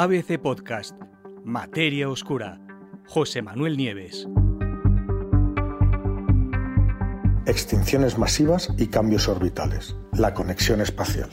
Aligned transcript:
ABC 0.00 0.38
Podcast, 0.40 0.94
Materia 1.42 2.08
Oscura, 2.08 2.60
José 3.08 3.42
Manuel 3.42 3.76
Nieves. 3.76 4.28
Extinciones 7.46 8.16
masivas 8.16 8.72
y 8.78 8.86
cambios 8.86 9.26
orbitales. 9.26 9.96
La 10.12 10.34
conexión 10.34 10.80
espacial. 10.80 11.28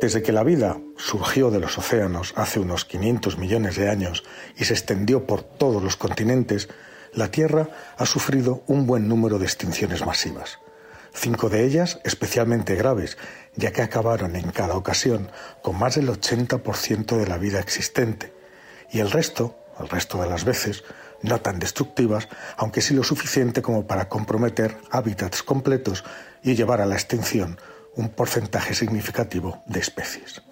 Desde 0.00 0.22
que 0.22 0.32
la 0.32 0.44
vida 0.44 0.78
surgió 0.96 1.50
de 1.50 1.60
los 1.60 1.76
océanos 1.76 2.32
hace 2.36 2.58
unos 2.58 2.86
500 2.86 3.36
millones 3.36 3.76
de 3.76 3.90
años 3.90 4.24
y 4.56 4.64
se 4.64 4.72
extendió 4.72 5.26
por 5.26 5.42
todos 5.42 5.82
los 5.82 5.98
continentes, 5.98 6.70
la 7.12 7.30
Tierra 7.30 7.68
ha 7.98 8.06
sufrido 8.06 8.62
un 8.66 8.86
buen 8.86 9.08
número 9.08 9.38
de 9.38 9.44
extinciones 9.44 10.06
masivas. 10.06 10.58
Cinco 11.14 11.48
de 11.48 11.64
ellas 11.64 12.00
especialmente 12.04 12.74
graves, 12.74 13.16
ya 13.54 13.72
que 13.72 13.82
acabaron 13.82 14.34
en 14.36 14.50
cada 14.50 14.76
ocasión 14.76 15.30
con 15.62 15.78
más 15.78 15.94
del 15.94 16.08
80% 16.08 17.16
de 17.16 17.26
la 17.26 17.38
vida 17.38 17.60
existente. 17.60 18.34
Y 18.90 18.98
el 18.98 19.10
resto, 19.10 19.56
el 19.80 19.88
resto 19.88 20.20
de 20.20 20.28
las 20.28 20.44
veces, 20.44 20.84
no 21.22 21.40
tan 21.40 21.58
destructivas, 21.58 22.28
aunque 22.56 22.82
sí 22.82 22.94
lo 22.94 23.04
suficiente 23.04 23.62
como 23.62 23.86
para 23.86 24.08
comprometer 24.08 24.76
hábitats 24.90 25.42
completos 25.42 26.04
y 26.42 26.54
llevar 26.54 26.80
a 26.80 26.86
la 26.86 26.96
extinción 26.96 27.58
un 27.96 28.10
porcentaje 28.10 28.74
significativo 28.74 29.62
de 29.66 29.80
especies. 29.80 30.42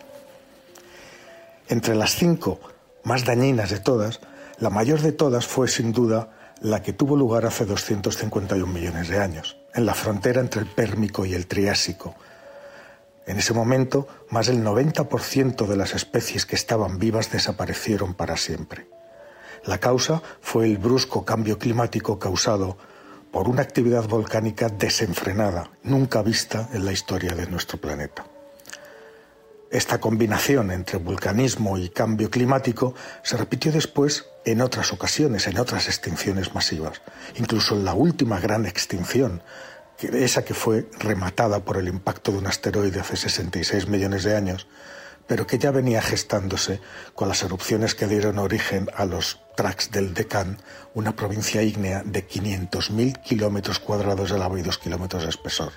Entre 1.68 1.95
las 1.95 2.15
cinco 2.15 2.60
más 3.02 3.24
dañinas 3.24 3.70
de 3.70 3.80
todas, 3.80 4.20
la 4.59 4.70
mayor 4.70 5.01
de 5.01 5.12
todas 5.12 5.46
fue 5.46 5.68
sin 5.68 5.92
duda 5.92 6.54
la 6.60 6.82
que 6.82 6.92
tuvo 6.92 7.16
lugar 7.16 7.45
hace 7.46 7.65
251 7.65 8.73
millones 8.73 9.09
de 9.09 9.18
años, 9.18 9.56
en 9.74 9.86
la 9.86 9.94
frontera 9.94 10.40
entre 10.40 10.60
el 10.60 10.66
Pérmico 10.66 11.24
y 11.26 11.34
el 11.34 11.46
Triásico. 11.46 12.14
En 13.26 13.38
ese 13.38 13.54
momento, 13.54 14.08
más 14.30 14.46
del 14.46 14.64
90% 14.64 15.66
de 15.66 15.76
las 15.76 15.95
especies 15.95 16.45
que 16.45 16.56
estaban 16.56 16.98
vivas 16.98 17.30
desaparecieron 17.30 18.14
para 18.14 18.37
siempre. 18.37 18.88
La 19.64 19.79
causa 19.79 20.23
fue 20.40 20.66
el 20.66 20.79
brusco 20.79 21.24
cambio 21.24 21.59
climático 21.59 22.18
causado 22.18 22.76
por 23.30 23.48
una 23.48 23.62
actividad 23.62 24.09
volcánica 24.09 24.68
desenfrenada, 24.68 25.70
nunca 25.84 26.23
vista 26.23 26.68
en 26.73 26.84
la 26.84 26.92
historia 26.92 27.34
de 27.34 27.46
nuestro 27.46 27.79
planeta. 27.80 28.32
Esta 29.73 30.01
combinación 30.01 30.70
entre 30.70 30.98
vulcanismo 30.98 31.78
y 31.78 31.88
cambio 31.88 32.30
climático 32.30 32.95
se 33.23 33.38
repitió 33.38 33.73
después 33.73 34.26
en 34.45 34.60
otras 34.60 34.92
ocasiones, 34.92 35.46
en 35.46 35.59
otras 35.59 35.87
extinciones 35.87 36.54
masivas, 36.54 37.01
incluso 37.37 37.74
en 37.74 37.87
la 37.87 37.95
última 37.95 38.38
gran 38.38 38.66
extinción, 38.66 39.42
esa 39.98 40.45
que 40.45 40.52
fue 40.52 40.90
rematada 40.98 41.64
por 41.64 41.79
el 41.79 41.88
impacto 41.88 42.32
de 42.32 42.38
un 42.38 42.48
asteroide 42.48 43.01
hace 43.01 43.16
66 43.16 43.88
millones 43.88 44.24
de 44.24 44.37
años, 44.37 44.66
pero 45.26 45.46
que 45.46 45.59
ya 45.59 45.70
venía 45.70 46.02
gestándose 46.02 46.82
con 47.14 47.29
las 47.29 47.42
erupciones 47.42 47.95
que 47.95 48.07
dieron 48.07 48.38
origen 48.38 48.90
a 48.95 49.07
los 49.07 49.40
tracks 49.57 49.90
del 49.90 50.12
Deccan, 50.12 50.59
una 50.92 51.16
provincia 51.16 51.62
ígnea 51.62 52.02
de 52.04 52.29
500.000 52.29 53.23
kilómetros 53.23 53.79
cuadrados 53.79 54.32
de 54.32 54.38
lava 54.38 54.60
y 54.60 54.62
2 54.62 54.76
kilómetros 54.76 55.23
de 55.23 55.30
espesor. 55.30 55.73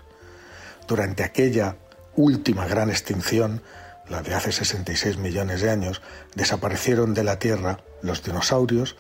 Durante 0.86 1.24
aquella 1.24 1.78
última 2.18 2.68
gran 2.68 2.90
extinción, 2.90 3.62
la 4.10 4.22
de 4.22 4.34
hace 4.34 4.52
66 4.52 5.18
millones 5.18 5.62
de 5.62 5.70
años, 5.70 6.02
desaparecieron 6.36 7.14
de 7.14 7.24
la 7.24 7.40
Tierra 7.40 7.80
los 8.02 8.24
dinosaurios 8.24 8.96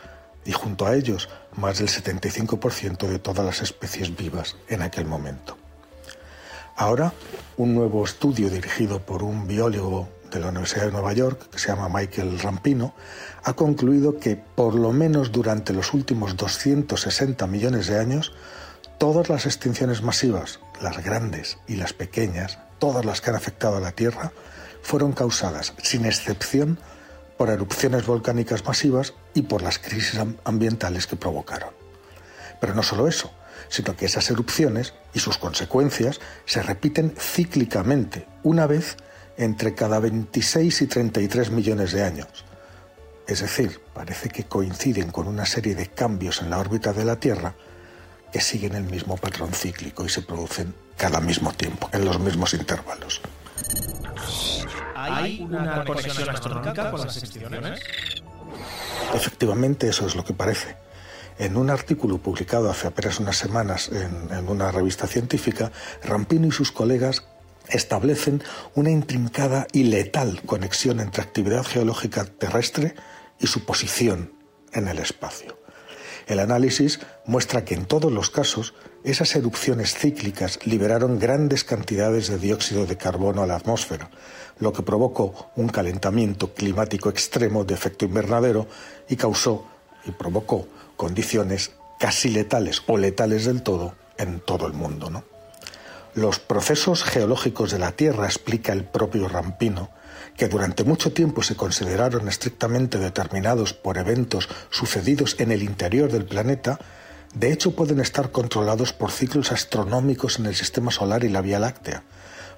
y 0.45 0.51
junto 0.51 0.85
a 0.85 0.95
ellos 0.95 1.29
más 1.55 1.79
del 1.79 1.89
75% 1.89 3.07
de 3.07 3.19
todas 3.19 3.45
las 3.45 3.61
especies 3.61 4.15
vivas 4.15 4.55
en 4.67 4.81
aquel 4.81 5.05
momento. 5.05 5.57
Ahora, 6.75 7.13
un 7.57 7.73
nuevo 7.73 8.03
estudio 8.03 8.49
dirigido 8.49 8.99
por 8.99 9.23
un 9.23 9.47
biólogo 9.47 10.09
de 10.31 10.39
la 10.39 10.49
Universidad 10.49 10.87
de 10.87 10.91
Nueva 10.91 11.13
York, 11.13 11.49
que 11.49 11.59
se 11.59 11.69
llama 11.69 11.87
Michael 11.87 12.39
Rampino, 12.39 12.93
ha 13.43 13.53
concluido 13.53 14.19
que 14.19 14.35
por 14.35 14.75
lo 14.75 14.91
menos 14.91 15.31
durante 15.31 15.71
los 15.71 15.93
últimos 15.93 16.35
260 16.35 17.47
millones 17.47 17.87
de 17.87 17.99
años, 17.99 18.33
todas 18.97 19.29
las 19.29 19.45
extinciones 19.45 20.01
masivas, 20.01 20.59
las 20.81 21.03
grandes 21.03 21.57
y 21.67 21.75
las 21.75 21.93
pequeñas, 21.93 22.59
todas 22.79 23.05
las 23.05 23.21
que 23.21 23.29
han 23.29 23.37
afectado 23.37 23.77
a 23.77 23.81
la 23.81 23.93
Tierra, 23.93 24.33
fueron 24.85 25.13
causadas, 25.13 25.73
sin 25.81 26.05
excepción, 26.05 26.77
por 27.37 27.49
erupciones 27.49 28.05
volcánicas 28.05 28.63
masivas 28.65 29.15
y 29.33 29.41
por 29.41 29.63
las 29.63 29.79
crisis 29.79 30.19
ambientales 30.43 31.07
que 31.07 31.15
provocaron. 31.15 31.71
Pero 32.61 32.75
no 32.75 32.83
solo 32.83 33.07
eso, 33.07 33.33
sino 33.67 33.95
que 33.97 34.05
esas 34.05 34.29
erupciones 34.29 34.93
y 35.15 35.19
sus 35.19 35.39
consecuencias 35.39 36.19
se 36.45 36.61
repiten 36.61 37.15
cíclicamente, 37.17 38.27
una 38.43 38.67
vez 38.67 38.97
entre 39.37 39.73
cada 39.73 39.99
26 39.99 40.83
y 40.83 40.85
33 40.85 41.49
millones 41.49 41.91
de 41.91 42.03
años. 42.03 42.45
Es 43.27 43.41
decir, 43.41 43.81
parece 43.91 44.29
que 44.29 44.43
coinciden 44.43 45.09
con 45.09 45.27
una 45.27 45.47
serie 45.47 45.73
de 45.73 45.87
cambios 45.87 46.43
en 46.43 46.51
la 46.51 46.59
órbita 46.59 46.93
de 46.93 47.05
la 47.05 47.19
Tierra 47.19 47.55
que 48.31 48.39
siguen 48.39 48.75
el 48.75 48.83
mismo 48.83 49.17
patrón 49.17 49.51
cíclico 49.51 50.05
y 50.05 50.09
se 50.09 50.21
producen 50.21 50.75
cada 50.95 51.19
mismo 51.21 51.51
tiempo, 51.53 51.89
en 51.91 52.05
los 52.05 52.19
mismos 52.19 52.53
intervalos. 52.53 53.23
¿Hay 55.13 55.41
una 55.41 55.83
conexión 55.85 56.29
astronómica 56.29 56.91
con 56.91 57.01
las 57.01 57.17
extinciones? 57.17 57.79
Efectivamente, 59.13 59.87
eso 59.87 60.05
es 60.05 60.15
lo 60.15 60.23
que 60.23 60.33
parece. 60.33 60.77
En 61.37 61.57
un 61.57 61.69
artículo 61.69 62.17
publicado 62.17 62.69
hace 62.69 62.87
apenas 62.87 63.19
unas 63.19 63.37
semanas 63.37 63.89
en, 63.89 64.31
en, 64.31 64.47
una 64.47 64.71
revista 64.71 65.05
científica, 65.05 65.71
Rampino 66.03 66.47
y 66.47 66.51
sus 66.51 66.71
colegas 66.71 67.25
establecen 67.67 68.43
una 68.73 68.89
intrincada 68.89 69.67
y 69.73 69.83
letal 69.83 70.41
conexión 70.45 70.99
entre 70.99 71.23
actividad 71.23 71.65
geológica 71.65 72.25
terrestre 72.25 72.95
y 73.39 73.47
su 73.47 73.65
posición 73.65 74.31
en 74.71 74.87
el 74.87 74.99
espacio. 74.99 75.64
El 76.27 76.39
análisis 76.39 76.99
muestra 77.25 77.65
que 77.65 77.75
en 77.75 77.85
todos 77.85 78.11
los 78.11 78.29
casos 78.29 78.73
esas 79.03 79.35
erupciones 79.35 79.93
cíclicas 79.93 80.59
liberaron 80.65 81.19
grandes 81.19 81.63
cantidades 81.63 82.27
de 82.27 82.39
dióxido 82.39 82.87
de 82.87 82.97
carbono 82.97 83.43
a 83.43 83.47
la 83.47 83.55
atmósfera, 83.55 84.09
lo 84.59 84.73
que 84.73 84.81
provocó 84.81 85.51
un 85.55 85.69
calentamiento 85.69 86.53
climático 86.53 87.09
extremo 87.09 87.63
de 87.63 87.75
efecto 87.75 88.05
invernadero 88.05 88.67
y 89.07 89.15
causó 89.15 89.67
y 90.05 90.11
provocó 90.11 90.67
condiciones 90.97 91.71
casi 91.99 92.29
letales 92.29 92.81
o 92.87 92.97
letales 92.97 93.45
del 93.45 93.61
todo 93.61 93.93
en 94.17 94.39
todo 94.39 94.65
el 94.65 94.73
mundo. 94.73 95.09
¿no? 95.09 95.23
Los 96.15 96.39
procesos 96.39 97.03
geológicos 97.03 97.71
de 97.71 97.79
la 97.79 97.91
Tierra, 97.91 98.25
explica 98.25 98.73
el 98.73 98.85
propio 98.85 99.27
Rampino, 99.27 99.89
que 100.35 100.47
durante 100.47 100.83
mucho 100.83 101.13
tiempo 101.13 101.43
se 101.43 101.55
consideraron 101.55 102.27
estrictamente 102.27 102.97
determinados 102.97 103.73
por 103.73 103.97
eventos 103.97 104.49
sucedidos 104.69 105.35
en 105.39 105.51
el 105.51 105.63
interior 105.63 106.11
del 106.11 106.25
planeta, 106.25 106.79
de 107.33 107.51
hecho 107.51 107.75
pueden 107.75 107.99
estar 107.99 108.31
controlados 108.31 108.93
por 108.93 109.11
ciclos 109.11 109.51
astronómicos 109.51 110.39
en 110.39 110.45
el 110.45 110.55
Sistema 110.55 110.91
Solar 110.91 111.23
y 111.23 111.29
la 111.29 111.41
Vía 111.41 111.59
Láctea. 111.59 112.03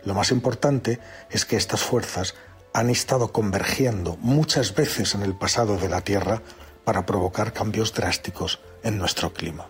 Lo 0.05 0.13
más 0.13 0.31
importante 0.31 0.99
es 1.31 1.45
que 1.45 1.57
estas 1.57 1.81
fuerzas 1.81 2.35
han 2.73 2.89
estado 2.89 3.31
convergiendo 3.31 4.17
muchas 4.21 4.75
veces 4.75 5.15
en 5.15 5.23
el 5.23 5.35
pasado 5.35 5.77
de 5.77 5.89
la 5.89 6.01
Tierra 6.01 6.41
para 6.83 7.05
provocar 7.05 7.51
cambios 7.51 7.93
drásticos 7.93 8.59
en 8.83 8.97
nuestro 8.97 9.33
clima. 9.33 9.67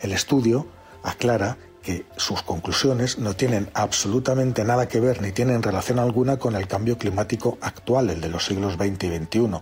El 0.00 0.12
estudio 0.12 0.66
aclara 1.02 1.56
que 1.82 2.06
sus 2.16 2.42
conclusiones 2.42 3.18
no 3.18 3.34
tienen 3.34 3.68
absolutamente 3.74 4.64
nada 4.64 4.88
que 4.88 5.00
ver 5.00 5.20
ni 5.20 5.32
tienen 5.32 5.62
relación 5.62 5.98
alguna 5.98 6.38
con 6.38 6.54
el 6.54 6.68
cambio 6.68 6.96
climático 6.96 7.58
actual, 7.60 8.10
el 8.10 8.20
de 8.20 8.28
los 8.28 8.46
siglos 8.46 8.74
XX 8.74 9.04
y 9.04 9.16
XXI, 9.18 9.60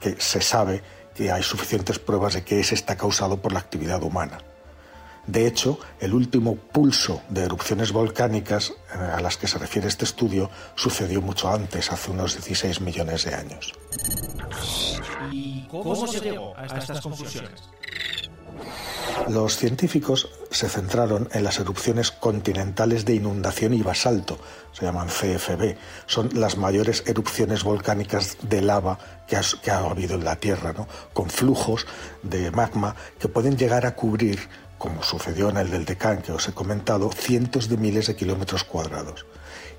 que 0.00 0.16
se 0.18 0.40
sabe 0.40 0.82
que 1.14 1.30
hay 1.30 1.42
suficientes 1.42 1.98
pruebas 1.98 2.34
de 2.34 2.42
que 2.42 2.60
ese 2.60 2.74
está 2.74 2.96
causado 2.96 3.36
por 3.36 3.52
la 3.52 3.60
actividad 3.60 4.02
humana. 4.02 4.38
De 5.26 5.46
hecho, 5.46 5.78
el 6.00 6.14
último 6.14 6.56
pulso 6.56 7.22
de 7.28 7.44
erupciones 7.44 7.92
volcánicas 7.92 8.70
eh, 8.70 8.98
a 8.98 9.20
las 9.20 9.36
que 9.36 9.46
se 9.46 9.58
refiere 9.58 9.86
este 9.86 10.04
estudio 10.04 10.50
sucedió 10.74 11.20
mucho 11.20 11.48
antes, 11.48 11.92
hace 11.92 12.10
unos 12.10 12.34
16 12.34 12.80
millones 12.80 13.24
de 13.24 13.34
años. 13.34 13.72
¿Y 15.30 15.68
cómo 15.68 16.06
se 16.08 16.20
llegó 16.20 16.56
a 16.56 16.66
estas 16.66 17.00
conclusiones? 17.00 17.62
Los 19.28 19.56
científicos 19.56 20.30
se 20.50 20.68
centraron 20.68 21.28
en 21.32 21.44
las 21.44 21.58
erupciones 21.58 22.10
continentales 22.10 23.04
de 23.04 23.14
inundación 23.14 23.72
y 23.72 23.82
basalto, 23.82 24.38
se 24.72 24.84
llaman 24.84 25.08
CFB. 25.08 25.76
Son 26.06 26.30
las 26.34 26.56
mayores 26.56 27.04
erupciones 27.06 27.62
volcánicas 27.62 28.36
de 28.42 28.62
lava 28.62 28.98
que 29.26 29.36
ha, 29.70 29.78
habido 29.78 30.16
en 30.16 30.24
la 30.24 30.36
Tierra, 30.36 30.74
con 31.12 31.30
flujos 31.30 31.86
de 32.22 32.50
magma 32.50 32.96
que 33.18 33.28
pueden 33.28 33.56
llegar 33.56 33.86
a 33.86 33.94
cubrir, 33.94 34.48
como 34.76 35.02
sucedió 35.02 35.50
en 35.50 35.58
el 35.58 35.70
del 35.70 35.84
Deccan 35.84 36.22
que 36.22 36.32
os 36.32 36.48
he 36.48 36.52
comentado, 36.52 37.10
cientos 37.12 37.68
de 37.68 37.76
miles 37.76 38.08
de 38.08 38.16
kilómetros 38.16 38.64
cuadrados 38.64 39.24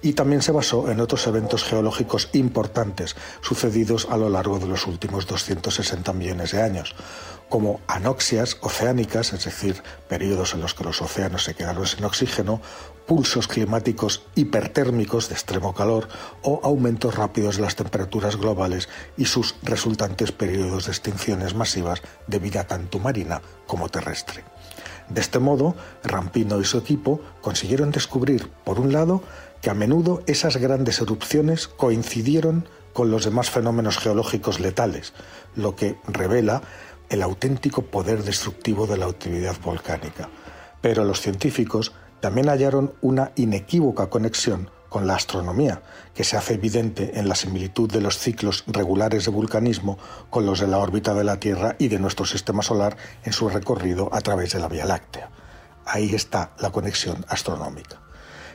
y 0.02 0.14
también 0.14 0.42
se 0.42 0.52
basó 0.52 0.90
en 0.90 1.00
otros 1.00 1.26
eventos 1.28 1.64
geológicos 1.64 2.30
importantes 2.34 3.16
sucedidos 3.42 4.08
a 4.10 4.18
lo 4.18 4.30
largo 4.30 4.60
de 4.60 4.68
los 4.68 4.88
últimos 4.88 5.28
260 5.28 6.12
millones 6.14 6.52
de 6.52 6.62
años, 6.62 6.96
como 7.50 7.82
anoxias 7.88 8.58
oceánicas, 8.62 9.32
es 9.34 9.46
decir, 9.46 9.84
periodos 10.08 10.54
en 10.54 10.62
los 10.62 10.74
que 10.74 10.84
los 10.84 11.02
océanos 11.02 11.44
se 11.44 11.54
quedaron 11.54 11.86
sin 11.86 12.04
oxígeno, 12.04 12.62
pulsos 13.06 13.48
climáticos 13.48 14.24
hipertérmicos 14.36 15.30
de 15.30 15.36
extremo 15.36 15.74
calor 15.74 16.08
o 16.42 16.62
aumentos 16.64 17.16
rápidos 17.16 17.58
de 17.58 17.62
las 17.62 17.76
temperaturas 17.76 18.38
globales 18.38 18.90
y 19.18 19.26
sus 19.26 19.56
resultantes 19.62 20.32
periodos 20.32 20.86
de 20.86 20.92
extinciones 20.92 21.54
masivas 21.54 22.02
de 22.28 22.40
vida 22.40 22.66
tanto 22.66 23.00
marina 23.00 23.42
como 23.68 23.90
terrestre. 23.90 24.44
De 25.10 25.22
este 25.22 25.40
modo, 25.40 25.76
Rampino 26.04 26.60
y 26.60 26.66
su 26.66 26.78
equipo 26.78 27.22
consiguieron 27.42 27.92
descubrir, 27.92 28.50
por 28.64 28.80
un 28.80 28.94
lado, 28.94 29.22
que 29.64 29.70
a 29.70 29.74
menudo 29.74 30.24
esas 30.28 30.58
grandes 30.58 31.00
erupciones 31.00 31.70
coincidieron 31.70 32.68
con 32.92 33.10
los 33.12 33.24
demás 33.24 33.50
fenómenos 33.50 33.98
geológicos 33.98 34.60
letales, 34.60 35.14
lo 35.56 35.78
que 35.78 35.96
revela 36.06 36.62
el 37.08 37.22
auténtico 37.22 37.84
poder 37.84 38.24
destructivo 38.24 38.88
de 38.88 38.98
la 38.98 39.06
actividad 39.06 39.56
volcánica. 39.64 40.28
Pero 40.82 41.06
los 41.06 41.22
científicos 41.22 41.94
también 42.20 42.50
hallaron 42.50 42.94
una 43.00 43.32
inequívoca 43.38 44.10
conexión 44.10 44.70
con 44.90 45.08
la 45.08 45.16
astronomía, 45.16 45.82
que 46.14 46.26
se 46.26 46.36
hace 46.36 46.56
evidente 46.56 47.18
en 47.18 47.30
la 47.30 47.36
similitud 47.36 47.90
de 47.90 48.02
los 48.02 48.18
ciclos 48.18 48.66
regulares 48.68 49.24
de 49.24 49.32
vulcanismo 49.32 49.98
con 50.30 50.46
los 50.46 50.60
de 50.60 50.68
la 50.68 50.80
órbita 50.80 51.14
de 51.14 51.24
la 51.24 51.40
Tierra 51.40 51.78
y 51.80 51.88
de 51.88 52.00
nuestro 52.00 52.26
sistema 52.26 52.64
solar 52.64 52.98
en 53.24 53.32
su 53.32 53.48
recorrido 53.48 54.10
a 54.12 54.20
través 54.20 54.52
de 54.52 54.60
la 54.60 54.68
Vía 54.68 54.86
Láctea. 54.86 55.32
Ahí 55.86 56.14
está 56.14 56.52
la 56.60 56.72
conexión 56.72 57.26
astronómica. 57.30 58.03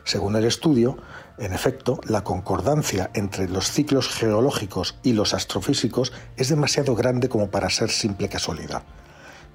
Según 0.08 0.36
el 0.36 0.46
estudio, 0.46 0.96
en 1.36 1.52
efecto, 1.52 2.00
la 2.04 2.24
concordancia 2.24 3.10
entre 3.12 3.46
los 3.46 3.70
ciclos 3.70 4.08
geológicos 4.08 4.96
y 5.02 5.12
los 5.12 5.34
astrofísicos 5.34 6.14
es 6.38 6.48
demasiado 6.48 6.94
grande 6.94 7.28
como 7.28 7.50
para 7.50 7.68
ser 7.68 7.90
simple 7.90 8.30
casualidad. 8.30 8.84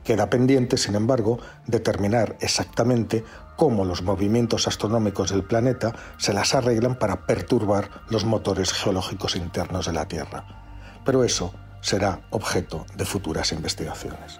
Queda 0.04 0.30
pendiente, 0.30 0.78
sin 0.78 0.94
embargo, 0.94 1.40
determinar 1.66 2.38
exactamente 2.40 3.24
cómo 3.56 3.84
los 3.84 4.04
movimientos 4.04 4.68
astronómicos 4.68 5.32
del 5.32 5.44
planeta 5.44 5.96
se 6.18 6.34
las 6.34 6.54
arreglan 6.54 7.00
para 7.00 7.26
perturbar 7.26 7.90
los 8.12 8.24
motores 8.24 8.74
geológicos 8.74 9.36
internos 9.36 9.88
de 9.88 9.94
la 9.94 10.08
Tierra. 10.08 10.46
Pero 11.04 11.24
eso 11.24 11.52
será 11.82 12.28
objeto 12.30 12.86
de 12.96 13.06
futuras 13.06 13.54
investigaciones. 13.54 14.40